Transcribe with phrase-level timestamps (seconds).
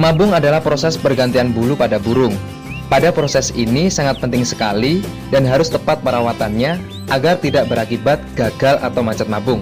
[0.00, 2.32] Mabung adalah proses pergantian bulu pada burung.
[2.88, 6.80] Pada proses ini sangat penting sekali dan harus tepat perawatannya
[7.12, 9.60] agar tidak berakibat gagal atau macet mabung.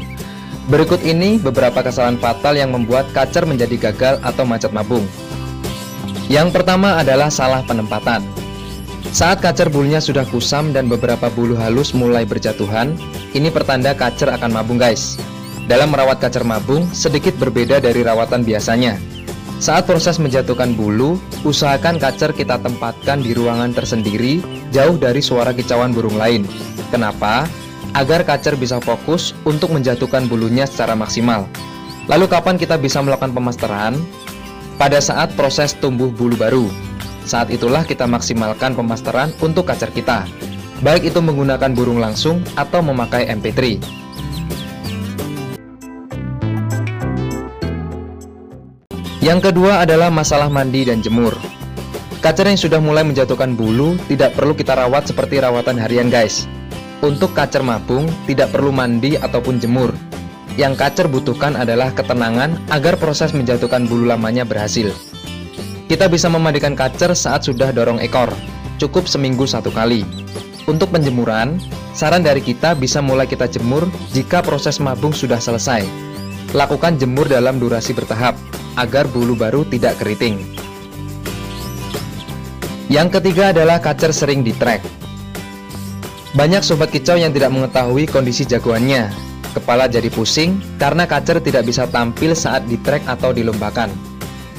[0.70, 5.02] Berikut ini beberapa kesalahan fatal yang membuat kacer menjadi gagal atau macet mabung.
[6.30, 8.22] Yang pertama adalah salah penempatan.
[9.10, 12.94] Saat kacer bulunya sudah kusam dan beberapa bulu halus mulai berjatuhan,
[13.34, 15.18] ini pertanda kacer akan mabung guys.
[15.66, 19.17] Dalam merawat kacer mabung, sedikit berbeda dari rawatan biasanya.
[19.58, 24.38] Saat proses menjatuhkan bulu, usahakan kacer kita tempatkan di ruangan tersendiri,
[24.70, 26.46] jauh dari suara kicauan burung lain.
[26.94, 27.42] Kenapa?
[27.90, 31.50] Agar kacer bisa fokus untuk menjatuhkan bulunya secara maksimal.
[32.06, 33.98] Lalu kapan kita bisa melakukan pemasteran?
[34.78, 36.70] Pada saat proses tumbuh bulu baru.
[37.26, 40.22] Saat itulah kita maksimalkan pemasteran untuk kacer kita.
[40.86, 43.82] Baik itu menggunakan burung langsung atau memakai MP3.
[49.18, 51.34] Yang kedua adalah masalah mandi dan jemur.
[52.22, 56.46] Kacer yang sudah mulai menjatuhkan bulu tidak perlu kita rawat seperti rawatan harian guys.
[57.02, 59.90] Untuk kacer mabung tidak perlu mandi ataupun jemur.
[60.54, 64.94] Yang kacer butuhkan adalah ketenangan agar proses menjatuhkan bulu lamanya berhasil.
[65.90, 68.30] Kita bisa memandikan kacer saat sudah dorong ekor,
[68.78, 70.06] cukup seminggu satu kali.
[70.70, 71.58] Untuk penjemuran,
[71.90, 75.82] saran dari kita bisa mulai kita jemur jika proses mabung sudah selesai.
[76.54, 78.36] Lakukan jemur dalam durasi bertahap,
[78.78, 80.38] agar bulu baru tidak keriting.
[82.88, 84.80] Yang ketiga adalah kacer sering di track.
[86.32, 89.10] Banyak sobat kicau yang tidak mengetahui kondisi jagoannya.
[89.52, 93.90] Kepala jadi pusing karena kacer tidak bisa tampil saat di track atau dilombakan.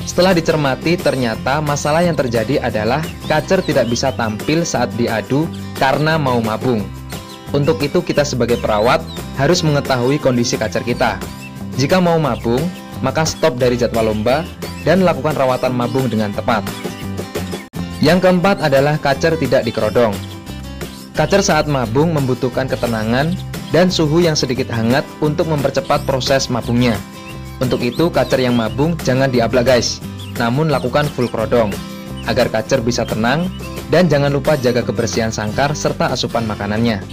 [0.04, 5.46] Setelah dicermati, ternyata masalah yang terjadi adalah kacer tidak bisa tampil saat diadu
[5.78, 6.82] karena mau mabung.
[7.54, 9.02] Untuk itu kita sebagai perawat
[9.38, 11.18] harus mengetahui kondisi kacer kita.
[11.78, 12.62] Jika mau mabung,
[13.00, 14.44] maka stop dari jadwal lomba
[14.84, 16.64] dan lakukan rawatan mabung dengan tepat.
[18.00, 20.16] Yang keempat adalah kacer tidak dikerodong.
[21.20, 23.36] Kacer saat mabung membutuhkan ketenangan
[23.76, 26.96] dan suhu yang sedikit hangat untuk mempercepat proses mabungnya.
[27.60, 30.00] Untuk itu, kacer yang mabung jangan diablak guys,
[30.40, 31.76] namun lakukan full kerodong,
[32.24, 33.52] agar kacer bisa tenang,
[33.92, 37.04] dan jangan lupa jaga kebersihan sangkar serta asupan makanannya.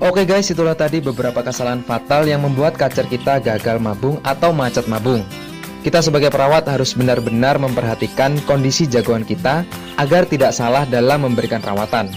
[0.00, 4.88] Oke guys, itulah tadi beberapa kesalahan fatal yang membuat kacer kita gagal mabung atau macet
[4.88, 5.20] mabung.
[5.84, 9.60] Kita sebagai perawat harus benar-benar memperhatikan kondisi jagoan kita
[10.00, 12.08] agar tidak salah dalam memberikan rawatan.